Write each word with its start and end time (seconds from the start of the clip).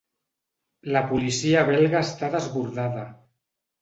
La 0.95 1.03
policia 1.11 1.63
belga 1.69 2.03
està 2.07 2.31
desbordada. 2.37 3.05